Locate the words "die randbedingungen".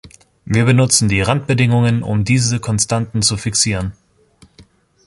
1.09-2.01